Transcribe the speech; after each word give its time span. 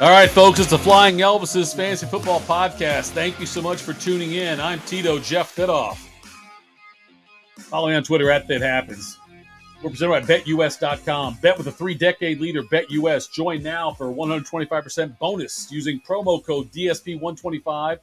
All 0.00 0.10
right, 0.10 0.30
folks, 0.30 0.60
it's 0.60 0.70
the 0.70 0.78
Flying 0.78 1.16
Elvis's 1.16 1.74
Fantasy 1.74 2.06
Football 2.06 2.38
Podcast. 2.42 3.10
Thank 3.10 3.40
you 3.40 3.46
so 3.46 3.60
much 3.60 3.82
for 3.82 3.94
tuning 3.94 4.30
in. 4.30 4.60
I'm 4.60 4.78
Tito 4.82 5.18
Jeff 5.18 5.56
Fitoff. 5.56 5.98
Follow 7.58 7.88
me 7.88 7.96
on 7.96 8.04
Twitter 8.04 8.30
at 8.30 8.46
That 8.46 8.60
Happens. 8.60 9.18
We're 9.82 9.90
presented 9.90 10.12
by 10.12 10.20
BetUS.com. 10.20 11.38
Bet 11.42 11.58
with 11.58 11.66
a 11.66 11.72
three-decade 11.72 12.38
leader, 12.38 12.62
BetUS. 12.62 13.32
Join 13.32 13.60
now 13.60 13.90
for 13.90 14.06
125% 14.06 15.18
bonus 15.18 15.66
using 15.72 16.00
promo 16.08 16.44
code 16.44 16.70
DSP125 16.70 17.98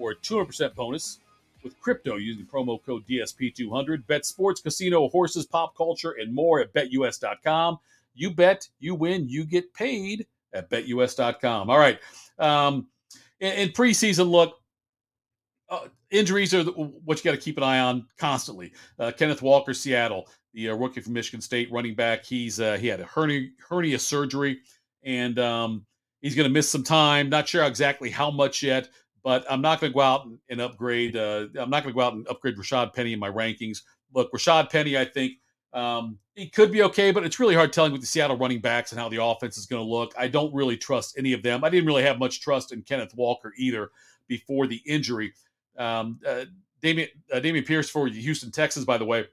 or 0.00 0.14
200% 0.16 0.74
bonus 0.74 1.20
with 1.62 1.78
crypto 1.80 2.16
using 2.16 2.44
promo 2.44 2.84
code 2.84 3.06
DSP200. 3.06 4.04
Bet 4.08 4.26
sports, 4.26 4.60
casino, 4.60 5.08
horses, 5.10 5.46
pop 5.46 5.76
culture, 5.76 6.16
and 6.18 6.34
more 6.34 6.58
at 6.58 6.72
BetUS.com. 6.72 7.78
You 8.16 8.32
bet, 8.32 8.68
you 8.80 8.96
win, 8.96 9.28
you 9.28 9.44
get 9.44 9.72
paid 9.74 10.26
at 10.56 10.70
betus.com. 10.70 11.70
All 11.70 11.78
right. 11.78 11.98
Um, 12.38 12.88
in, 13.40 13.52
in 13.52 13.68
preseason 13.70 14.30
look, 14.30 14.56
uh, 15.68 15.88
injuries 16.10 16.54
are 16.54 16.64
what 16.64 17.18
you 17.18 17.24
got 17.30 17.36
to 17.36 17.42
keep 17.42 17.56
an 17.56 17.62
eye 17.62 17.80
on 17.80 18.06
constantly. 18.18 18.72
Uh, 18.98 19.12
Kenneth 19.16 19.42
Walker, 19.42 19.74
Seattle, 19.74 20.28
the 20.54 20.70
uh, 20.70 20.74
rookie 20.74 21.00
from 21.00 21.12
Michigan 21.12 21.40
State, 21.40 21.70
running 21.72 21.94
back. 21.94 22.24
He's 22.24 22.60
uh, 22.60 22.76
he 22.76 22.86
had 22.86 23.00
a 23.00 23.04
hernia, 23.04 23.48
hernia 23.68 23.98
surgery, 23.98 24.60
and 25.02 25.38
um, 25.38 25.84
he's 26.20 26.34
going 26.34 26.48
to 26.48 26.52
miss 26.52 26.68
some 26.68 26.84
time. 26.84 27.28
Not 27.28 27.48
sure 27.48 27.64
exactly 27.64 28.10
how 28.10 28.30
much 28.30 28.62
yet, 28.62 28.88
but 29.22 29.44
I'm 29.50 29.60
not 29.60 29.80
going 29.80 29.92
to 29.92 29.94
go 29.94 30.00
out 30.00 30.28
and, 30.48 30.60
upgrade. 30.60 31.16
Uh, 31.16 31.46
I'm 31.58 31.70
not 31.70 31.82
going 31.82 31.94
to 31.94 31.98
go 31.98 32.00
out 32.00 32.14
and 32.14 32.26
upgrade 32.28 32.56
Rashad 32.56 32.94
Penny 32.94 33.12
in 33.12 33.18
my 33.18 33.30
rankings. 33.30 33.82
Look, 34.14 34.32
Rashad 34.32 34.70
Penny, 34.70 34.96
I 34.96 35.04
think 35.04 35.32
um, 35.76 36.18
he 36.34 36.48
could 36.48 36.72
be 36.72 36.82
okay, 36.84 37.12
but 37.12 37.22
it's 37.22 37.38
really 37.38 37.54
hard 37.54 37.70
telling 37.70 37.92
with 37.92 38.00
the 38.00 38.06
Seattle 38.06 38.38
running 38.38 38.62
backs 38.62 38.92
and 38.92 39.00
how 39.00 39.10
the 39.10 39.22
offense 39.22 39.58
is 39.58 39.66
going 39.66 39.84
to 39.84 39.88
look. 39.88 40.14
I 40.18 40.26
don't 40.26 40.54
really 40.54 40.76
trust 40.76 41.18
any 41.18 41.34
of 41.34 41.42
them. 41.42 41.64
I 41.64 41.68
didn't 41.68 41.86
really 41.86 42.02
have 42.02 42.18
much 42.18 42.40
trust 42.40 42.72
in 42.72 42.80
Kenneth 42.80 43.14
Walker 43.14 43.52
either 43.58 43.90
before 44.26 44.66
the 44.66 44.80
injury. 44.86 45.34
Um, 45.76 46.18
uh, 46.26 46.46
Dameon, 46.82 47.08
uh, 47.30 47.40
Dameon 47.40 47.66
Pierce 47.66 47.90
for 47.90 48.06
Houston 48.06 48.50
Texans, 48.50 48.86
by 48.86 48.96
the 48.96 49.04
way, 49.04 49.26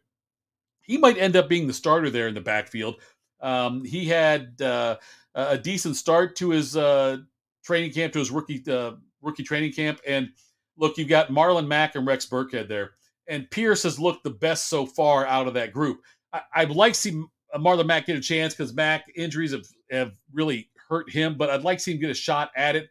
he 0.82 0.98
might 0.98 1.18
end 1.18 1.38
up 1.38 1.48
being 1.48 1.66
the 1.66 1.74
starter 1.74 2.10
there 2.10 2.28
in 2.28 2.34
the 2.34 2.42
backfield. 2.42 2.98
Um, 3.40 3.86
he 3.86 4.06
had 4.06 4.62
uh, 4.62 4.98
a 5.36 5.58
decent 5.58 5.96
start 5.96 6.36
to 6.38 6.50
his 6.50 6.76
uh, 6.76 7.18
training 7.64 7.92
camp, 7.92 8.12
to 8.14 8.20
his 8.20 8.32
rookie 8.32 8.62
uh, 8.70 8.92
rookie 9.22 9.44
training 9.44 9.72
camp, 9.72 10.02
and 10.06 10.30
look, 10.78 10.98
you've 10.98 11.08
got 11.08 11.30
Marlon 11.30 11.68
Mack 11.68 11.96
and 11.96 12.06
Rex 12.06 12.26
Burkhead 12.26 12.68
there, 12.68 12.92
and 13.28 13.50
Pierce 13.50 13.84
has 13.84 13.98
looked 13.98 14.26
the 14.26 14.30
best 14.30 14.68
so 14.68 14.86
far 14.86 15.26
out 15.26 15.48
of 15.48 15.54
that 15.54 15.72
group. 15.72 16.02
I, 16.34 16.66
would 16.66 16.76
like 16.76 16.94
to 16.94 17.00
see 17.00 17.24
Marlon 17.56 17.86
Mack 17.86 18.08
get 18.08 18.18
a 18.18 18.22
chance 18.22 18.54
because 18.54 18.74
Mack 18.74 19.06
injuries 19.16 19.52
have, 19.52 19.66
have 19.92 20.14
really 20.34 20.70
hurt 20.90 21.10
him, 21.10 21.38
but 21.38 21.50
I'd 21.50 21.64
like 21.64 21.78
to 21.78 21.84
see 21.84 21.94
him 21.94 22.00
get 22.00 22.10
a 22.10 22.16
shot 22.16 22.52
at 22.56 22.76
it. 22.76 22.90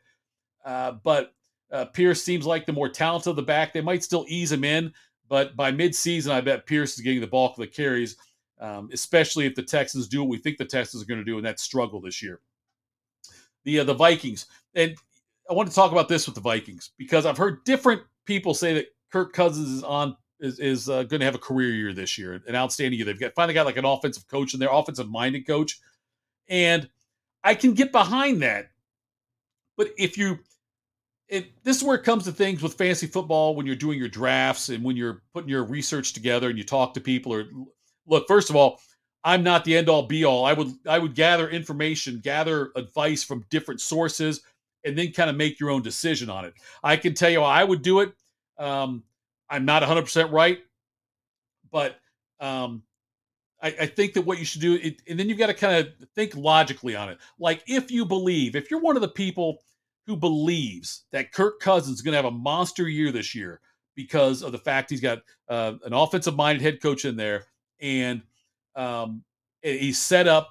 Uh, 0.65 0.93
but 1.03 1.35
uh, 1.73 1.87
Pierce 1.87 2.23
seems 2.23 2.47
like 2.47 2.67
the 2.67 2.73
more 2.73 2.89
talented 2.89 3.31
of 3.31 3.37
the 3.37 3.43
back. 3.43 3.73
They 3.73 3.81
might 3.81 4.05
still 4.05 4.25
ease 4.29 4.53
him 4.53 4.65
in, 4.65 4.93
but 5.29 5.57
by 5.57 5.73
midseason, 5.73 6.31
I 6.31 6.41
bet 6.41 6.67
Pierce 6.67 6.95
is 6.95 7.01
getting 7.01 7.21
the 7.21 7.27
bulk 7.27 7.53
of 7.53 7.61
the 7.61 7.67
carries, 7.67 8.17
um, 8.61 8.91
especially 8.93 9.47
if 9.47 9.55
the 9.55 9.63
Texans 9.63 10.07
do 10.07 10.23
what 10.23 10.29
we 10.29 10.39
think 10.39 10.59
the 10.59 10.65
Texans 10.65 11.03
are 11.03 11.07
going 11.07 11.21
to 11.21 11.25
do, 11.25 11.39
in 11.39 11.45
that 11.45 11.59
struggle 11.59 12.01
this 12.01 12.23
year. 12.23 12.41
The 13.65 13.81
uh, 13.81 13.85
the 13.85 13.95
Vikings, 13.95 14.47
and 14.75 14.95
I 15.49 15.55
want 15.55 15.69
to 15.69 15.75
talk 15.75 15.93
about 15.93 16.09
this 16.09 16.27
with 16.27 16.35
the 16.35 16.41
Vikings 16.41 16.91
because 16.99 17.27
I've 17.27 17.39
heard 17.39 17.65
different 17.65 18.03
people 18.27 18.55
say 18.55 18.75
that 18.75 18.87
Kirk 19.11 19.33
Cousins 19.33 19.69
is 19.69 19.83
on 19.83 20.17
is, 20.43 20.59
is 20.59 20.89
uh, 20.89 21.05
going 21.05 21.21
to 21.21 21.25
have 21.25 21.37
a 21.37 21.39
career 21.39 21.71
year 21.71 21.93
this 21.95 22.19
year, 22.19 22.43
an 22.47 22.57
outstanding 22.57 22.99
year. 22.99 23.07
They've 23.07 23.19
got 23.19 23.35
finally 23.35 23.55
got 23.55 23.65
like 23.65 23.77
an 23.77 23.85
offensive 23.85 24.27
coach 24.29 24.53
in 24.53 24.61
there, 24.61 24.69
offensive 24.71 25.09
minded 25.09 25.47
coach, 25.47 25.81
and 26.49 26.89
I 27.43 27.55
can 27.55 27.73
get 27.73 27.93
behind 27.93 28.43
that. 28.43 28.71
But 29.77 29.91
if 29.97 30.19
you, 30.19 30.41
it, 31.29 31.65
this 31.65 31.79
is 31.79 31.85
where 31.85 31.97
it 31.97 32.05
comes 32.05 32.25
to 32.25 32.33
things 32.33 32.63
with 32.63 32.75
fantasy 32.75 33.07
football 33.07 33.55
when 33.55 33.65
you're 33.65 33.77
doing 33.77 33.99
your 33.99 34.09
drafts 34.09 34.69
and 34.69 34.85
when 34.85 34.97
you're 34.97 35.23
putting 35.33 35.49
your 35.49 35.65
research 35.65 36.13
together 36.13 36.51
and 36.51 36.59
you 36.59 36.65
talk 36.65 36.93
to 36.95 37.01
people. 37.01 37.33
Or 37.33 37.45
look, 38.07 38.27
first 38.29 38.51
of 38.51 38.57
all, 38.57 38.81
I'm 39.25 39.45
not 39.45 39.65
the 39.65 39.77
end 39.77 39.89
all 39.89 40.03
be 40.03 40.25
all. 40.25 40.45
I 40.45 40.53
would 40.53 40.73
I 40.87 40.99
would 40.99 41.15
gather 41.15 41.49
information, 41.49 42.21
gather 42.23 42.73
advice 42.75 43.23
from 43.23 43.47
different 43.49 43.81
sources, 43.81 44.43
and 44.85 44.99
then 44.99 45.13
kind 45.13 45.31
of 45.31 45.37
make 45.37 45.61
your 45.61 45.71
own 45.71 45.83
decision 45.83 46.29
on 46.29 46.45
it. 46.45 46.55
I 46.83 46.97
can 46.97 47.15
tell 47.15 47.31
you 47.31 47.43
I 47.43 47.63
would 47.63 47.83
do 47.83 48.01
it. 48.01 48.13
Um, 48.59 49.05
I'm 49.53 49.67
not 49.67 49.83
100% 49.83 50.33
right, 50.33 50.61
but 51.71 51.97
um, 52.41 52.83
I, 53.63 53.69
I, 53.83 53.87
think 53.87 54.15
that 54.15 54.23
what 54.23 54.39
you 54.39 54.47
should 54.47 54.63
do, 54.63 54.75
it, 54.75 55.03
and 55.07 55.21
then 55.21 55.29
you've 55.29 55.39
got 55.39 55.49
to 55.49 55.55
kind 55.55 55.77
of 55.77 55.93
think 56.15 56.35
logically 56.35 56.97
on 56.97 57.11
it. 57.11 57.19
Like 57.39 57.63
if 57.67 57.91
you 57.91 58.07
believe, 58.07 58.57
if 58.57 58.71
you're 58.71 58.81
one 58.81 58.97
of 58.97 59.03
the 59.03 59.09
people 59.09 59.59
who 60.07 60.17
believes 60.17 61.05
that 61.13 61.33
Kirk 61.33 61.61
Cousins 61.61 61.97
is 61.97 62.03
going 62.03 62.13
to 62.13 62.17
have 62.17 62.25
a 62.25 62.31
monster 62.31 62.89
year 62.89 63.13
this 63.13 63.35
year 63.35 63.61
because 63.95 64.43
of 64.43 64.53
the 64.53 64.59
fact 64.59 64.89
he's 64.89 65.03
got 65.03 65.19
uh, 65.51 65.75
an 65.85 65.93
offensive 65.93 66.35
minded 66.35 66.63
head 66.63 66.81
coach 66.81 67.05
in 67.05 67.15
there 67.15 67.45
and 67.79 68.23
um, 68.75 69.23
he's 69.61 69.99
set 69.99 70.27
up 70.27 70.49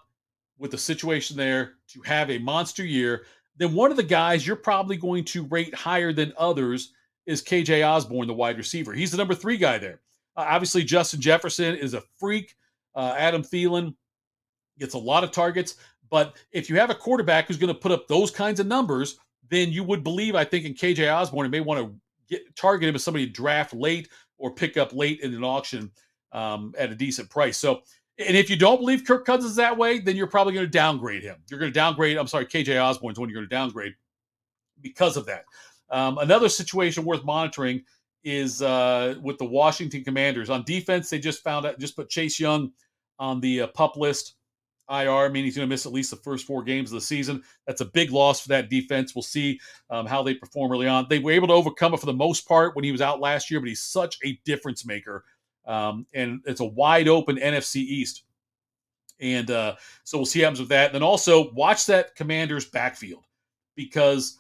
with 0.60 0.70
the 0.70 0.78
situation 0.78 1.36
there 1.36 1.74
to 1.88 2.02
have 2.04 2.30
a 2.30 2.38
monster 2.38 2.86
year, 2.86 3.26
then 3.58 3.74
one 3.74 3.90
of 3.90 3.98
the 3.98 4.04
guys 4.04 4.46
you're 4.46 4.56
probably 4.56 4.96
going 4.96 5.24
to 5.26 5.46
rate 5.48 5.74
higher 5.74 6.14
than 6.14 6.32
others 6.38 6.94
is 7.26 7.44
KJ 7.44 7.88
Osborn, 7.88 8.28
the 8.28 8.34
wide 8.34 8.58
receiver. 8.58 8.94
He's 8.94 9.12
the 9.12 9.18
number 9.18 9.36
three 9.36 9.58
guy 9.58 9.78
there. 9.78 10.02
Uh, 10.36 10.46
obviously, 10.48 10.84
Justin 10.84 11.22
Jefferson 11.22 11.76
is 11.76 11.94
a 11.94 12.02
freak. 12.18 12.56
Uh, 12.96 13.16
Adam 13.18 13.44
Thielen 13.44 13.96
gets 14.80 14.94
a 14.94 15.00
lot 15.00 15.24
of 15.24 15.32
targets. 15.32 15.76
But 16.09 16.36
if 16.52 16.70
you 16.70 16.78
have 16.78 16.90
a 16.90 16.96
quarterback 16.96 17.48
who's 17.48 17.58
going 17.58 17.74
to 17.74 17.80
put 17.80 17.92
up 17.92 18.08
those 18.08 18.32
kinds 18.32 18.59
of 18.59 18.68
numbers, 18.68 19.18
then 19.50 19.72
you 19.72 19.84
would 19.84 20.04
believe, 20.04 20.36
I 20.36 20.44
think, 20.44 20.66
in 20.66 20.74
KJ 20.74 21.14
Osborn 21.14 21.46
and 21.46 21.52
may 21.52 21.59
want 21.62 21.80
to 21.80 21.96
get 22.30 22.56
target 22.56 22.90
him 22.90 22.96
as 22.96 23.04
somebody 23.04 23.26
to 23.26 23.32
draft 23.32 23.74
late 23.74 24.09
or 24.38 24.52
pick 24.53 24.78
up 24.78 24.94
late 24.94 25.20
in 25.22 25.34
an 25.34 25.44
auction 25.44 25.92
um, 26.32 26.74
at 26.78 26.92
a 26.92 26.96
decent 26.96 27.30
price. 27.30 27.58
So, 27.58 27.82
and 28.18 28.36
if 28.36 28.50
you 28.50 28.56
don't 28.56 28.80
believe 28.80 29.06
Kirk 29.06 29.26
Cousins 29.26 29.56
that 29.56 29.78
way, 29.78 30.00
then 30.00 30.16
you're 30.16 30.28
probably 30.28 30.53
going 30.53 30.66
to 30.66 30.72
downgrade 30.72 31.23
him. 31.23 31.38
You're 31.50 31.59
going 31.59 31.72
to 31.72 31.78
downgrade. 31.78 32.18
I'm 32.18 32.28
sorry, 32.28 32.46
KJ 32.46 32.82
Osborn's 32.82 33.20
one 33.20 33.29
you're 33.29 33.38
going 33.38 33.50
to 33.50 33.56
downgrade 33.56 33.94
because 34.82 35.18
of 35.18 35.26
that. 35.28 35.46
Um, 35.91 36.17
another 36.17 36.49
situation 36.49 37.05
worth 37.05 37.23
monitoring 37.23 37.84
is 38.23 38.61
uh, 38.61 39.16
with 39.22 39.38
the 39.38 39.46
Washington 39.46 40.03
Commanders 40.03 40.49
on 40.49 40.64
defense. 40.64 41.09
They 41.09 41.20
just 41.20 41.43
found 41.43 41.66
out, 41.66 41.79
just 41.79 41.96
put 41.96 42.09
Chase 42.09 42.40
Young 42.40 42.72
on 43.20 43.41
the 43.41 43.61
uh, 43.61 43.67
pup 43.67 43.97
list. 43.97 44.35
IR, 44.90 45.29
meaning 45.29 45.46
he's 45.46 45.55
going 45.55 45.67
to 45.67 45.73
miss 45.73 45.85
at 45.85 45.93
least 45.93 46.11
the 46.11 46.17
first 46.17 46.46
four 46.46 46.64
games 46.64 46.91
of 46.91 46.96
the 46.96 47.02
season. 47.02 47.41
That's 47.66 47.79
a 47.79 47.85
big 47.85 48.11
loss 48.11 48.41
for 48.41 48.49
that 48.49 48.70
defense. 48.70 49.16
We'll 49.16 49.22
see 49.22 49.58
um, 49.90 50.05
how 50.05 50.22
they 50.22 50.34
perform 50.34 50.72
early 50.72 50.88
on. 50.88 51.05
They 51.09 51.20
were 51.20 51.32
able 51.32 51.47
to 51.47 51.53
overcome 51.53 51.94
it 51.94 51.99
for 52.02 52.08
the 52.08 52.14
most 52.14 52.46
part 52.46 52.76
when 52.76 52.84
he 52.84 52.91
was 52.91 53.02
out 53.02 53.22
last 53.22 53.49
year, 53.49 53.61
but 53.61 53.70
he's 53.70 53.82
such 53.82 54.17
a 54.26 54.37
difference 54.44 54.85
maker. 54.85 55.23
Um, 55.66 56.08
and 56.14 56.41
it's 56.46 56.59
a 56.59 56.66
wide 56.66 57.08
open 57.08 57.37
NFC 57.37 57.78
East. 57.78 58.23
And 59.22 59.49
uh, 59.49 59.76
so 60.03 60.17
we'll 60.17 60.26
see 60.26 60.40
what 60.40 60.46
happens 60.46 60.59
with 60.59 60.70
that. 60.70 60.87
And 60.87 60.96
then 60.96 61.03
also 61.03 61.52
watch 61.53 61.85
that 61.85 62.16
Commanders 62.16 62.66
backfield 62.66 63.23
because 63.76 64.40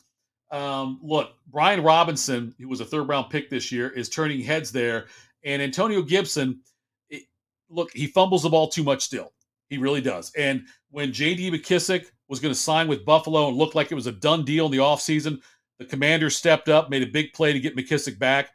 um, 0.51 0.99
look, 1.01 1.31
Brian 1.47 1.81
Robinson, 1.81 2.53
who 2.59 2.67
was 2.67 2.81
a 2.81 2.85
third 2.85 3.07
round 3.07 3.29
pick 3.29 3.49
this 3.49 3.71
year, 3.71 3.89
is 3.89 4.09
turning 4.09 4.41
heads 4.41 4.71
there. 4.71 5.07
And 5.43 5.61
Antonio 5.61 6.01
Gibson, 6.01 6.59
it, 7.09 7.23
look, 7.69 7.91
he 7.93 8.07
fumbles 8.07 8.43
the 8.43 8.49
ball 8.49 8.67
too 8.67 8.83
much 8.83 9.01
still. 9.01 9.31
He 9.69 9.77
really 9.77 10.01
does. 10.01 10.31
And 10.37 10.65
when 10.89 11.13
J.D. 11.13 11.49
McKissic 11.51 12.07
was 12.27 12.41
going 12.41 12.53
to 12.53 12.59
sign 12.59 12.87
with 12.89 13.05
Buffalo 13.05 13.47
and 13.47 13.57
looked 13.57 13.75
like 13.75 13.91
it 13.91 13.95
was 13.95 14.07
a 14.07 14.11
done 14.11 14.43
deal 14.43 14.65
in 14.65 14.71
the 14.71 14.79
offseason, 14.79 15.41
the 15.79 15.85
Commanders 15.85 16.35
stepped 16.35 16.67
up, 16.67 16.89
made 16.89 17.03
a 17.03 17.07
big 17.07 17.31
play 17.33 17.53
to 17.53 17.59
get 17.59 17.75
McKissic 17.75 18.19
back. 18.19 18.49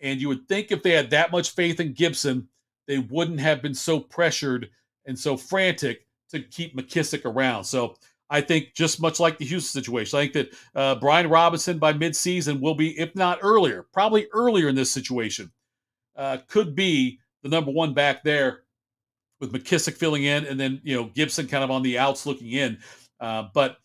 And 0.00 0.20
you 0.20 0.28
would 0.28 0.48
think 0.48 0.72
if 0.72 0.82
they 0.82 0.90
had 0.90 1.10
that 1.10 1.30
much 1.30 1.54
faith 1.54 1.80
in 1.80 1.92
Gibson, 1.92 2.48
they 2.88 2.98
wouldn't 2.98 3.40
have 3.40 3.62
been 3.62 3.74
so 3.74 4.00
pressured 4.00 4.70
and 5.06 5.18
so 5.18 5.36
frantic 5.36 6.06
to 6.30 6.40
keep 6.40 6.76
McKissic 6.76 7.24
around. 7.24 7.64
So 7.64 7.96
I 8.30 8.40
think 8.40 8.74
just 8.74 9.00
much 9.00 9.20
like 9.20 9.38
the 9.38 9.44
Houston 9.44 9.82
situation, 9.82 10.18
I 10.18 10.22
think 10.22 10.32
that 10.32 10.58
uh, 10.74 10.94
Brian 10.96 11.28
Robinson 11.28 11.78
by 11.78 11.92
midseason 11.92 12.60
will 12.60 12.74
be, 12.74 12.98
if 12.98 13.14
not 13.14 13.38
earlier, 13.42 13.86
probably 13.92 14.26
earlier 14.32 14.68
in 14.68 14.74
this 14.74 14.90
situation, 14.90 15.52
uh, 16.16 16.38
could 16.48 16.74
be 16.74 17.20
the 17.42 17.48
number 17.48 17.70
one 17.70 17.92
back 17.94 18.24
there 18.24 18.62
with 19.40 19.52
McKissic 19.52 19.94
filling 19.94 20.24
in, 20.24 20.46
and 20.46 20.58
then 20.58 20.80
you 20.84 20.96
know 20.96 21.04
Gibson 21.14 21.46
kind 21.46 21.64
of 21.64 21.70
on 21.70 21.82
the 21.82 21.98
outs 21.98 22.26
looking 22.26 22.50
in. 22.52 22.78
Uh, 23.20 23.44
but 23.52 23.78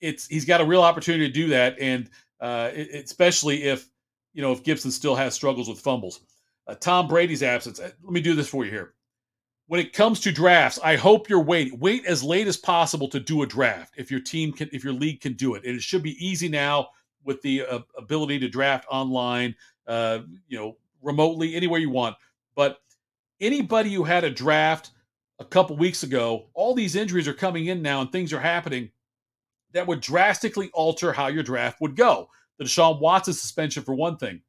it's 0.00 0.26
he's 0.26 0.44
got 0.44 0.60
a 0.60 0.64
real 0.64 0.82
opportunity 0.82 1.26
to 1.26 1.32
do 1.32 1.48
that, 1.48 1.76
and 1.80 2.10
uh, 2.40 2.70
it, 2.74 3.04
especially 3.04 3.64
if 3.64 3.88
you 4.34 4.42
know 4.42 4.52
if 4.52 4.62
Gibson 4.62 4.90
still 4.90 5.14
has 5.16 5.34
struggles 5.34 5.68
with 5.68 5.80
fumbles. 5.80 6.20
Uh, 6.66 6.74
Tom 6.74 7.06
Brady's 7.06 7.42
absence. 7.42 7.80
Uh, 7.80 7.90
let 8.02 8.12
me 8.12 8.20
do 8.20 8.34
this 8.34 8.48
for 8.48 8.64
you 8.64 8.70
here. 8.70 8.92
When 9.68 9.80
it 9.80 9.92
comes 9.92 10.20
to 10.20 10.32
drafts, 10.32 10.78
I 10.82 10.94
hope 10.96 11.28
you're 11.28 11.42
waiting. 11.42 11.78
Wait 11.80 12.06
as 12.06 12.22
late 12.22 12.46
as 12.46 12.56
possible 12.56 13.08
to 13.08 13.18
do 13.18 13.42
a 13.42 13.46
draft 13.46 13.94
if 13.96 14.10
your 14.10 14.20
team 14.20 14.52
can, 14.52 14.68
if 14.72 14.84
your 14.84 14.92
league 14.92 15.20
can 15.20 15.32
do 15.32 15.54
it. 15.54 15.64
And 15.64 15.74
it 15.74 15.82
should 15.82 16.02
be 16.02 16.24
easy 16.24 16.48
now 16.48 16.88
with 17.24 17.42
the 17.42 17.62
uh, 17.62 17.80
ability 17.98 18.38
to 18.38 18.48
draft 18.48 18.86
online, 18.88 19.56
uh, 19.88 20.20
you 20.46 20.56
know, 20.56 20.76
remotely, 21.02 21.56
anywhere 21.56 21.80
you 21.80 21.90
want. 21.90 22.16
But 22.54 22.78
anybody 23.40 23.92
who 23.92 24.04
had 24.04 24.22
a 24.22 24.30
draft 24.30 24.92
a 25.40 25.44
couple 25.44 25.76
weeks 25.76 26.04
ago, 26.04 26.46
all 26.54 26.74
these 26.74 26.94
injuries 26.94 27.26
are 27.26 27.34
coming 27.34 27.66
in 27.66 27.82
now 27.82 28.00
and 28.00 28.12
things 28.12 28.32
are 28.32 28.40
happening 28.40 28.90
that 29.72 29.86
would 29.86 30.00
drastically 30.00 30.70
alter 30.72 31.12
how 31.12 31.26
your 31.26 31.42
draft 31.42 31.80
would 31.80 31.96
go. 31.96 32.28
The 32.58 32.64
Deshaun 32.64 33.00
Watson 33.00 33.34
suspension, 33.34 33.82
for 33.82 33.94
one 33.94 34.16
thing. 34.16 34.40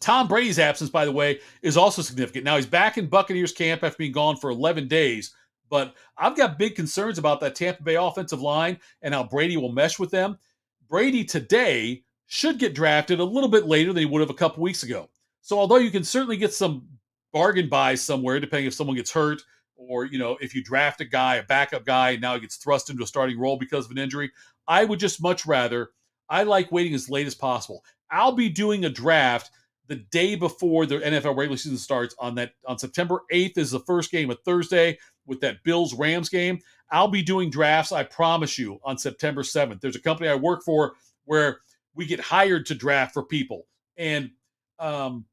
Tom 0.00 0.28
Brady's 0.28 0.58
absence, 0.58 0.90
by 0.90 1.04
the 1.04 1.12
way, 1.12 1.40
is 1.62 1.76
also 1.76 2.02
significant. 2.02 2.44
Now 2.44 2.56
he's 2.56 2.66
back 2.66 2.98
in 2.98 3.06
Buccaneers 3.06 3.52
camp 3.52 3.82
after 3.82 3.96
being 3.96 4.12
gone 4.12 4.36
for 4.36 4.50
11 4.50 4.88
days, 4.88 5.34
but 5.70 5.94
I've 6.18 6.36
got 6.36 6.58
big 6.58 6.74
concerns 6.74 7.18
about 7.18 7.40
that 7.40 7.54
Tampa 7.54 7.82
Bay 7.82 7.94
offensive 7.94 8.40
line 8.40 8.78
and 9.02 9.14
how 9.14 9.24
Brady 9.24 9.56
will 9.56 9.72
mesh 9.72 9.98
with 9.98 10.10
them. 10.10 10.38
Brady 10.88 11.24
today 11.24 12.04
should 12.26 12.58
get 12.58 12.74
drafted 12.74 13.20
a 13.20 13.24
little 13.24 13.48
bit 13.48 13.66
later 13.66 13.92
than 13.92 14.02
he 14.02 14.06
would 14.06 14.20
have 14.20 14.30
a 14.30 14.34
couple 14.34 14.62
weeks 14.62 14.82
ago. 14.82 15.08
So 15.40 15.58
although 15.58 15.76
you 15.76 15.90
can 15.90 16.04
certainly 16.04 16.36
get 16.36 16.52
some 16.52 16.86
bargain 17.32 17.68
buys 17.68 18.00
somewhere, 18.00 18.40
depending 18.40 18.66
if 18.66 18.74
someone 18.74 18.96
gets 18.96 19.10
hurt 19.10 19.42
or 19.76 20.04
you 20.04 20.18
know 20.18 20.36
if 20.40 20.54
you 20.54 20.62
draft 20.62 21.00
a 21.00 21.04
guy, 21.04 21.36
a 21.36 21.42
backup 21.42 21.84
guy, 21.84 22.10
and 22.10 22.22
now 22.22 22.34
he 22.34 22.40
gets 22.40 22.56
thrust 22.56 22.90
into 22.90 23.02
a 23.02 23.06
starting 23.06 23.38
role 23.38 23.56
because 23.56 23.84
of 23.86 23.90
an 23.90 23.98
injury, 23.98 24.30
I 24.66 24.84
would 24.84 25.00
just 25.00 25.22
much 25.22 25.46
rather. 25.46 25.90
I 26.28 26.44
like 26.44 26.72
waiting 26.72 26.94
as 26.94 27.10
late 27.10 27.26
as 27.26 27.34
possible. 27.34 27.84
I'll 28.10 28.32
be 28.32 28.48
doing 28.48 28.84
a 28.84 28.90
draft 28.90 29.50
the 29.86 29.96
day 29.96 30.34
before 30.34 30.86
the 30.86 30.96
NFL 30.96 31.36
regular 31.36 31.56
season 31.56 31.78
starts 31.78 32.14
on 32.18 32.34
that 32.36 32.52
on 32.66 32.78
September 32.78 33.22
8th 33.32 33.58
is 33.58 33.70
the 33.70 33.80
first 33.80 34.10
game 34.10 34.30
of 34.30 34.38
Thursday 34.44 34.98
with 35.26 35.40
that 35.40 35.62
Bills 35.64 35.94
Rams 35.94 36.28
game. 36.28 36.58
I'll 36.90 37.08
be 37.08 37.22
doing 37.22 37.50
drafts, 37.50 37.92
I 37.92 38.04
promise 38.04 38.58
you, 38.58 38.78
on 38.84 38.98
September 38.98 39.42
7th. 39.42 39.80
There's 39.80 39.96
a 39.96 40.00
company 40.00 40.28
I 40.28 40.34
work 40.34 40.62
for 40.62 40.94
where 41.24 41.60
we 41.94 42.06
get 42.06 42.20
hired 42.20 42.66
to 42.66 42.74
draft 42.74 43.14
for 43.14 43.22
people. 43.22 43.66
And 43.96 44.30
um, 44.78 45.24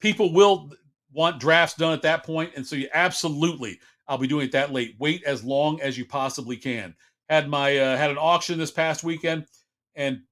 people 0.00 0.32
will 0.32 0.70
want 1.12 1.40
drafts 1.40 1.76
done 1.76 1.92
at 1.92 2.02
that 2.02 2.24
point, 2.24 2.52
And 2.56 2.66
so 2.66 2.76
you 2.76 2.88
absolutely 2.92 3.78
I'll 4.08 4.18
be 4.18 4.26
doing 4.26 4.46
it 4.46 4.52
that 4.52 4.72
late. 4.72 4.96
Wait 4.98 5.22
as 5.24 5.44
long 5.44 5.80
as 5.82 5.98
you 5.98 6.06
possibly 6.06 6.56
can. 6.56 6.94
Had 7.28 7.48
my 7.48 7.76
uh, 7.76 7.96
had 7.96 8.10
an 8.10 8.16
auction 8.16 8.58
this 8.58 8.70
past 8.70 9.04
weekend 9.04 9.46
and 9.94 10.22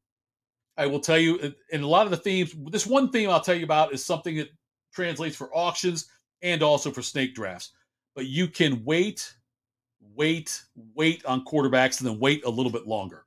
I 0.78 0.87
will 0.87 1.00
tell 1.00 1.19
you, 1.19 1.55
in 1.70 1.82
a 1.82 1.87
lot 1.87 2.06
of 2.06 2.11
the 2.11 2.17
themes, 2.17 2.55
this 2.70 2.87
one 2.87 3.11
theme 3.11 3.31
I'll 3.31 3.40
tell 3.40 3.55
you 3.55 3.64
about 3.64 3.94
is 3.94 4.05
something 4.05 4.37
that 4.37 4.50
translates 4.93 5.37
for 5.37 5.55
auctions 5.56 6.06
and 6.43 6.62
also 6.62 6.90
for 6.90 7.02
snake 7.02 7.34
drafts. 7.34 7.73
But 8.14 8.26
you 8.26 8.46
can 8.49 8.84
wait, 8.84 9.34
wait, 10.14 10.62
wait 10.94 11.25
on 11.25 11.44
quarterbacks 11.44 12.00
and 12.00 12.08
then 12.08 12.19
wait 12.19 12.44
a 12.44 12.50
little 12.50 12.73
bit 12.73 12.87
longer. 12.87 13.25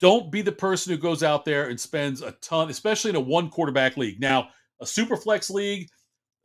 Don't 0.00 0.30
be 0.32 0.42
the 0.42 0.52
person 0.52 0.92
who 0.92 0.98
goes 0.98 1.22
out 1.22 1.44
there 1.44 1.68
and 1.68 1.78
spends 1.78 2.22
a 2.22 2.32
ton, 2.42 2.70
especially 2.70 3.10
in 3.10 3.16
a 3.16 3.20
one 3.20 3.50
quarterback 3.50 3.96
league. 3.96 4.20
Now, 4.20 4.48
a 4.80 4.86
super 4.86 5.16
flex 5.16 5.48
league, 5.48 5.88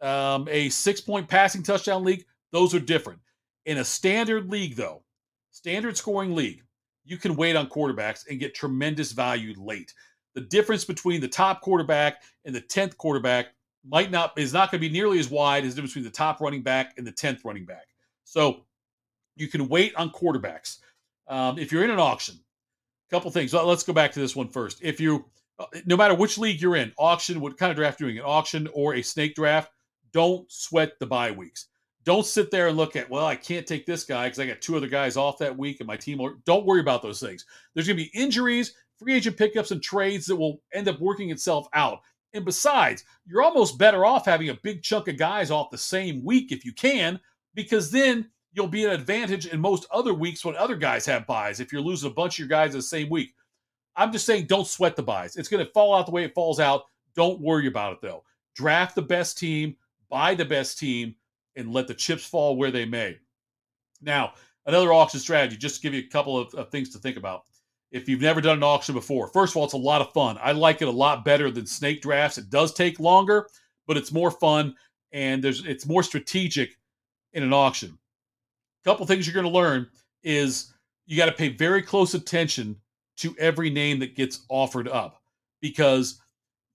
um, 0.01 0.47
a 0.49 0.69
six 0.69 1.01
point 1.01 1.27
passing 1.27 1.63
touchdown 1.63 2.03
league, 2.03 2.25
those 2.51 2.73
are 2.73 2.79
different. 2.79 3.19
In 3.65 3.79
a 3.79 3.85
standard 3.85 4.49
league, 4.49 4.75
though, 4.75 5.03
standard 5.51 5.97
scoring 5.97 6.35
league, 6.35 6.63
you 7.03 7.17
can 7.17 7.35
wait 7.35 7.55
on 7.55 7.67
quarterbacks 7.67 8.27
and 8.29 8.39
get 8.39 8.53
tremendous 8.53 9.11
value 9.11 9.53
late 9.57 9.91
the 10.33 10.41
difference 10.41 10.85
between 10.85 11.21
the 11.21 11.27
top 11.27 11.61
quarterback 11.61 12.23
and 12.45 12.55
the 12.55 12.61
10th 12.61 12.97
quarterback 12.97 13.47
might 13.83 14.11
not 14.11 14.37
is 14.37 14.53
not 14.53 14.71
going 14.71 14.81
to 14.81 14.87
be 14.87 14.93
nearly 14.93 15.19
as 15.19 15.29
wide 15.29 15.65
as 15.65 15.71
the 15.71 15.81
difference 15.81 15.93
between 15.93 16.05
the 16.05 16.15
top 16.15 16.39
running 16.39 16.61
back 16.61 16.93
and 16.97 17.05
the 17.05 17.11
10th 17.11 17.43
running 17.43 17.65
back. 17.65 17.87
So 18.23 18.61
you 19.35 19.47
can 19.47 19.67
wait 19.67 19.95
on 19.95 20.11
quarterbacks. 20.11 20.77
Um, 21.27 21.57
if 21.57 21.71
you're 21.71 21.83
in 21.83 21.89
an 21.89 21.99
auction, 21.99 22.35
a 23.09 23.15
couple 23.15 23.31
things. 23.31 23.53
Let's 23.53 23.83
go 23.83 23.93
back 23.93 24.11
to 24.13 24.19
this 24.19 24.35
one 24.35 24.47
first. 24.47 24.79
If 24.81 24.99
you, 24.99 25.25
uh, 25.59 25.65
no 25.85 25.97
matter 25.97 26.13
which 26.13 26.37
league 26.37 26.61
you're 26.61 26.75
in, 26.75 26.91
auction, 26.97 27.41
what 27.41 27.57
kind 27.57 27.71
of 27.71 27.77
draft 27.77 27.99
you're 27.99 28.09
doing, 28.09 28.19
an 28.19 28.25
auction 28.25 28.69
or 28.73 28.95
a 28.95 29.01
snake 29.01 29.35
draft, 29.35 29.71
don't 30.13 30.49
sweat 30.51 30.99
the 30.99 31.05
bye 31.05 31.31
weeks. 31.31 31.67
Don't 32.03 32.25
sit 32.25 32.49
there 32.49 32.67
and 32.67 32.77
look 32.77 32.95
at, 32.95 33.09
well, 33.09 33.25
I 33.25 33.35
can't 33.35 33.67
take 33.67 33.85
this 33.85 34.03
guy 34.03 34.25
because 34.25 34.39
I 34.39 34.47
got 34.47 34.61
two 34.61 34.75
other 34.75 34.87
guys 34.87 35.17
off 35.17 35.37
that 35.37 35.55
week 35.55 35.79
and 35.79 35.87
my 35.87 35.97
team. 35.97 36.19
Don't 36.45 36.65
worry 36.65 36.81
about 36.81 37.03
those 37.03 37.19
things. 37.19 37.45
There's 37.73 37.87
going 37.87 37.97
to 37.97 38.03
be 38.03 38.19
injuries 38.19 38.73
free 39.01 39.15
agent 39.15 39.37
pickups 39.37 39.71
and 39.71 39.81
trades 39.81 40.27
that 40.27 40.35
will 40.35 40.61
end 40.73 40.87
up 40.87 40.99
working 40.99 41.31
itself 41.31 41.67
out. 41.73 42.01
And 42.33 42.45
besides, 42.45 43.03
you're 43.25 43.41
almost 43.41 43.77
better 43.77 44.05
off 44.05 44.25
having 44.25 44.49
a 44.49 44.59
big 44.61 44.83
chunk 44.83 45.07
of 45.07 45.17
guys 45.17 45.51
off 45.51 45.71
the 45.71 45.77
same 45.77 46.23
week 46.23 46.51
if 46.51 46.63
you 46.63 46.71
can, 46.71 47.19
because 47.55 47.91
then 47.91 48.29
you'll 48.53 48.67
be 48.67 48.85
an 48.85 48.91
advantage 48.91 49.47
in 49.47 49.59
most 49.59 49.87
other 49.91 50.13
weeks 50.13 50.45
when 50.45 50.55
other 50.55 50.75
guys 50.75 51.05
have 51.05 51.25
buys 51.25 51.59
if 51.59 51.73
you're 51.73 51.81
losing 51.81 52.11
a 52.11 52.13
bunch 52.13 52.35
of 52.35 52.39
your 52.39 52.47
guys 52.47 52.73
in 52.73 52.79
the 52.79 52.83
same 52.83 53.09
week. 53.09 53.33
I'm 53.95 54.11
just 54.11 54.25
saying, 54.25 54.45
don't 54.45 54.67
sweat 54.67 54.95
the 54.95 55.03
buys. 55.03 55.35
It's 55.35 55.49
going 55.49 55.65
to 55.65 55.71
fall 55.71 55.93
out 55.93 56.05
the 56.05 56.11
way 56.11 56.23
it 56.23 56.33
falls 56.33 56.59
out. 56.59 56.83
Don't 57.15 57.41
worry 57.41 57.67
about 57.67 57.93
it, 57.93 58.01
though. 58.01 58.23
Draft 58.55 58.95
the 58.95 59.01
best 59.01 59.37
team, 59.37 59.75
buy 60.09 60.35
the 60.35 60.45
best 60.45 60.79
team, 60.79 61.15
and 61.55 61.73
let 61.73 61.87
the 61.87 61.93
chips 61.93 62.25
fall 62.25 62.55
where 62.55 62.71
they 62.71 62.85
may. 62.85 63.17
Now, 64.01 64.33
another 64.65 64.93
auction 64.93 65.19
strategy, 65.19 65.57
just 65.57 65.77
to 65.77 65.81
give 65.81 65.93
you 65.93 66.01
a 66.01 66.11
couple 66.11 66.37
of, 66.37 66.53
of 66.53 66.69
things 66.69 66.89
to 66.91 66.99
think 66.99 67.17
about 67.17 67.43
if 67.91 68.07
you've 68.07 68.21
never 68.21 68.41
done 68.41 68.57
an 68.57 68.63
auction 68.63 68.95
before. 68.95 69.27
First 69.27 69.53
of 69.53 69.57
all, 69.57 69.65
it's 69.65 69.73
a 69.73 69.77
lot 69.77 70.01
of 70.01 70.13
fun. 70.13 70.37
I 70.41 70.53
like 70.53 70.81
it 70.81 70.87
a 70.87 70.91
lot 70.91 71.25
better 71.25 71.51
than 71.51 71.65
snake 71.65 72.01
drafts. 72.01 72.37
It 72.37 72.49
does 72.49 72.73
take 72.73 72.99
longer, 72.99 73.47
but 73.85 73.97
it's 73.97 74.11
more 74.11 74.31
fun 74.31 74.75
and 75.11 75.43
there's 75.43 75.65
it's 75.65 75.85
more 75.85 76.03
strategic 76.03 76.77
in 77.33 77.43
an 77.43 77.53
auction. 77.53 77.97
A 78.83 78.89
couple 78.89 79.05
things 79.05 79.27
you're 79.27 79.33
going 79.33 79.51
to 79.51 79.51
learn 79.51 79.87
is 80.23 80.73
you 81.05 81.17
got 81.17 81.25
to 81.25 81.31
pay 81.33 81.49
very 81.49 81.81
close 81.81 82.13
attention 82.13 82.77
to 83.17 83.35
every 83.37 83.69
name 83.69 83.99
that 83.99 84.15
gets 84.15 84.45
offered 84.49 84.87
up 84.87 85.21
because 85.61 86.21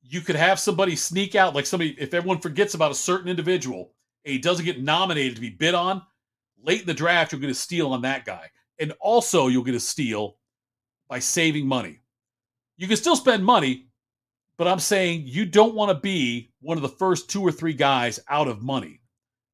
you 0.03 0.21
could 0.21 0.37
have 0.37 0.61
somebody 0.61 0.95
sneak 0.95 1.35
out 1.35 1.55
like 1.55 1.67
somebody 1.67 1.97
if 1.99 2.15
everyone 2.15 2.39
forgets 2.39 2.75
about 2.75 2.93
a 2.93 2.95
certain 2.95 3.29
individual 3.29 3.93
and 4.25 4.33
he 4.33 4.39
doesn't 4.39 4.65
get 4.65 4.83
nominated 4.83 5.35
to 5.35 5.41
be 5.41 5.51
bid 5.51 5.75
on 5.75 6.03
late 6.63 6.83
in 6.83 6.87
the 6.87 6.95
draft 6.95 7.33
you'll 7.33 7.41
get 7.41 7.51
a 7.51 7.55
steal 7.55 7.93
on 7.93 8.03
that 8.03 8.25
guy 8.25 8.49
and 8.79 8.93
also 9.01 9.49
you'll 9.49 9.65
get 9.65 9.75
a 9.75 9.81
steal 9.81 10.37
by 11.09 11.19
saving 11.19 11.67
money. 11.67 12.01
You 12.77 12.87
can 12.89 12.97
still 12.97 13.17
spend 13.17 13.45
money, 13.45 13.87
but 14.59 14.69
I'm 14.69 14.79
saying 14.79 15.23
you 15.25 15.47
don't 15.47 15.75
want 15.75 15.91
to 15.91 16.01
be 16.01 16.51
one 16.61 16.77
of 16.77 16.83
the 16.83 16.89
first 16.89 17.31
two 17.31 17.43
or 17.43 17.53
three 17.53 17.73
guys 17.73 18.21
out 18.29 18.49
of 18.49 18.63
money 18.63 19.01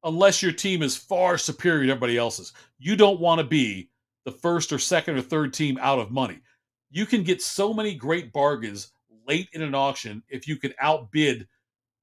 unless 0.03 0.41
your 0.41 0.51
team 0.51 0.81
is 0.81 0.97
far 0.97 1.37
superior 1.37 1.85
to 1.85 1.91
everybody 1.91 2.17
else's. 2.17 2.53
You 2.77 2.95
don't 2.95 3.19
want 3.19 3.39
to 3.39 3.45
be 3.45 3.89
the 4.25 4.31
first 4.31 4.71
or 4.71 4.79
second 4.79 5.17
or 5.17 5.21
third 5.21 5.53
team 5.53 5.77
out 5.81 5.99
of 5.99 6.11
money. 6.11 6.39
You 6.91 7.05
can 7.05 7.23
get 7.23 7.41
so 7.41 7.73
many 7.73 7.95
great 7.95 8.31
bargains 8.33 8.91
late 9.27 9.49
in 9.53 9.61
an 9.61 9.75
auction 9.75 10.21
if 10.29 10.47
you 10.47 10.57
can 10.57 10.73
outbid 10.79 11.47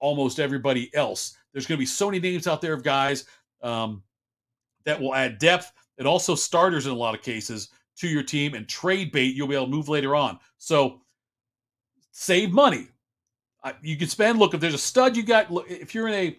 almost 0.01 0.41
everybody 0.41 0.95
else. 0.95 1.37
There's 1.53 1.67
going 1.67 1.77
to 1.77 1.83
be 1.83 1.87
so 1.87 2.07
many 2.07 2.21
names 2.21 2.47
out 2.47 2.61
there 2.61 2.73
of 2.73 2.83
guys 2.83 3.25
um, 3.63 4.03
that 4.85 5.01
will 5.01 5.15
add 5.15 5.39
depth 5.39 5.73
and 5.99 6.09
also 6.09 6.35
starters 6.35 6.87
in 6.87 6.93
a 6.93 6.97
lot 6.97 7.15
of 7.15 7.23
cases 7.23 7.69
to 8.01 8.09
your 8.09 8.23
team 8.23 8.55
and 8.55 8.69
trade 8.69 9.13
bait 9.13 9.35
you'll 9.35 9.49
be 9.49 9.55
able 9.55 9.67
to 9.67 9.71
move 9.71 9.89
later 9.89 10.15
on. 10.15 10.39
So 10.59 11.03
save 12.13 12.51
money. 12.51 12.89
you 13.83 13.97
can 13.97 14.09
spend. 14.09 14.39
Look, 14.39 14.55
if 14.55 14.61
there's 14.61 14.75
a 14.75 14.79
stud 14.79 15.17
you 15.17 15.23
got, 15.23 15.49
if 15.69 15.95
you're 15.95 16.09
in 16.09 16.15
a, 16.15 16.39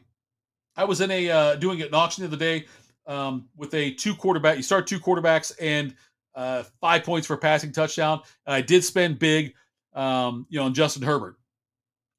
I 0.75 0.86
was 0.86 1.01
in 1.01 1.12
a 1.12 1.30
uh, 1.30 1.56
doing 1.56 1.82
an 1.82 1.94
auction 1.94 2.24
the 2.24 2.27
other 2.27 2.38
day 2.38 2.65
um, 3.06 3.48
with 3.56 3.74
a 3.74 3.91
two 3.91 4.15
quarterback. 4.15 4.58
You 4.58 4.63
start 4.63 4.88
two 4.88 5.00
quarterbacks 5.00 5.51
and 5.60 5.96
uh, 6.34 6.63
five 6.80 7.03
points 7.03 7.27
for 7.27 7.34
a 7.34 7.38
passing 7.38 7.72
touchdown. 7.72 8.22
And 8.46 8.56
I 8.56 8.62
did 8.62 8.84
spend 8.84 9.20
big, 9.20 9.53
um, 9.94 10.46
you 10.50 10.60
know, 10.60 10.65
on 10.65 10.74
Justin 10.74 11.03
Herbert, 11.03 11.36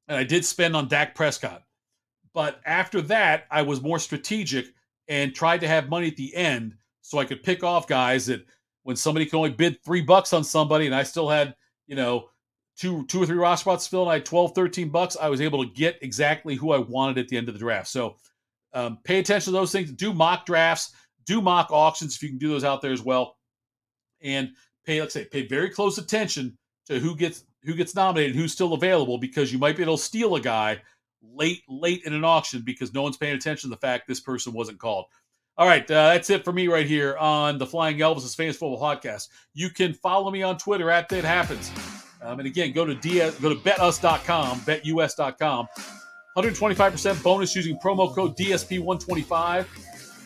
and 0.07 0.17
I 0.17 0.23
did 0.23 0.45
spend 0.45 0.75
on 0.75 0.87
Dak 0.87 1.15
Prescott. 1.15 1.63
But 2.33 2.61
after 2.65 3.01
that, 3.03 3.45
I 3.51 3.61
was 3.61 3.81
more 3.81 3.99
strategic 3.99 4.67
and 5.07 5.35
tried 5.35 5.61
to 5.61 5.67
have 5.67 5.89
money 5.89 6.07
at 6.07 6.15
the 6.15 6.33
end 6.35 6.75
so 7.01 7.19
I 7.19 7.25
could 7.25 7.43
pick 7.43 7.63
off 7.63 7.87
guys 7.87 8.27
that 8.27 8.45
when 8.83 8.95
somebody 8.95 9.25
could 9.25 9.37
only 9.37 9.49
bid 9.49 9.83
three 9.83 10.01
bucks 10.01 10.33
on 10.33 10.43
somebody 10.43 10.85
and 10.85 10.95
I 10.95 11.03
still 11.03 11.29
had, 11.29 11.55
you 11.87 11.95
know, 11.95 12.29
two 12.77 13.05
two 13.05 13.21
or 13.21 13.25
three 13.25 13.37
roster 13.37 13.63
spots 13.63 13.87
filled 13.87 14.07
and 14.07 14.11
I 14.11 14.15
had 14.15 14.25
12, 14.25 14.53
13 14.55 14.89
bucks, 14.89 15.17
I 15.19 15.29
was 15.29 15.41
able 15.41 15.63
to 15.63 15.71
get 15.71 15.97
exactly 16.01 16.55
who 16.55 16.71
I 16.71 16.77
wanted 16.77 17.17
at 17.17 17.27
the 17.27 17.37
end 17.37 17.47
of 17.47 17.55
the 17.55 17.59
draft. 17.59 17.87
So 17.87 18.17
um, 18.73 18.99
pay 19.03 19.19
attention 19.19 19.53
to 19.53 19.59
those 19.59 19.71
things. 19.71 19.91
Do 19.91 20.13
mock 20.13 20.45
drafts, 20.45 20.93
do 21.25 21.41
mock 21.41 21.71
auctions 21.71 22.15
if 22.15 22.23
you 22.23 22.29
can 22.29 22.37
do 22.37 22.49
those 22.49 22.63
out 22.63 22.81
there 22.81 22.91
as 22.91 23.01
well. 23.01 23.37
And 24.21 24.51
pay, 24.85 24.99
let's 24.99 25.13
say, 25.13 25.25
pay 25.25 25.47
very 25.47 25.69
close 25.69 25.97
attention 25.97 26.57
to 26.87 26.99
who 26.99 27.15
gets 27.15 27.45
who 27.63 27.75
gets 27.75 27.95
nominated, 27.95 28.35
who's 28.35 28.51
still 28.51 28.73
available, 28.73 29.17
because 29.17 29.53
you 29.53 29.59
might 29.59 29.77
be 29.77 29.83
able 29.83 29.95
to 29.95 30.03
steal 30.03 30.35
a 30.35 30.41
guy 30.41 30.81
late 31.21 31.61
late 31.69 32.01
in 32.05 32.13
an 32.13 32.25
auction 32.25 32.61
because 32.65 32.93
no 32.93 33.01
one's 33.01 33.17
paying 33.17 33.35
attention 33.35 33.69
to 33.69 33.75
the 33.75 33.79
fact 33.79 34.07
this 34.07 34.19
person 34.19 34.53
wasn't 34.53 34.79
called. 34.79 35.05
All 35.55 35.67
right, 35.67 35.83
uh, 35.83 36.13
that's 36.13 36.31
it 36.31 36.43
for 36.43 36.51
me 36.51 36.67
right 36.67 36.87
here 36.87 37.15
on 37.17 37.59
the 37.59 37.67
Flying 37.67 37.97
Elvis' 37.99 38.35
Famous 38.35 38.57
Football 38.57 38.81
Podcast. 38.81 39.27
You 39.53 39.69
can 39.69 39.93
follow 39.93 40.31
me 40.31 40.41
on 40.41 40.57
Twitter 40.57 40.89
at 40.89 41.09
That 41.09 41.23
Happens. 41.23 41.71
Um, 42.23 42.39
and 42.39 42.47
again, 42.47 42.71
go 42.71 42.85
to 42.85 42.95
DS, 42.95 43.37
go 43.39 43.49
to 43.49 43.55
betus.com, 43.55 44.61
betus.com. 44.61 45.67
125% 46.35 47.21
bonus 47.21 47.55
using 47.55 47.77
promo 47.77 48.13
code 48.13 48.35
DSP125 48.35 49.65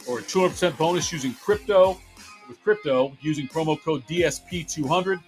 or 0.07 0.19
200% 0.19 0.77
bonus 0.77 1.11
using 1.11 1.33
crypto 1.33 1.99
with 2.47 2.61
crypto 2.63 3.11
using 3.19 3.49
promo 3.49 3.77
code 3.81 4.05
DSP200. 4.07 5.21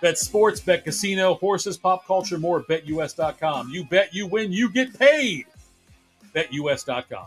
Bet 0.00 0.16
sports, 0.16 0.60
bet 0.60 0.84
casino, 0.84 1.34
horses, 1.34 1.76
pop 1.76 2.06
culture, 2.06 2.38
more 2.38 2.60
at 2.60 2.66
betus.com. 2.68 3.68
You 3.68 3.84
bet, 3.84 4.14
you 4.14 4.26
win, 4.26 4.52
you 4.52 4.70
get 4.70 4.98
paid. 4.98 5.44
BetUS.com. 6.34 7.26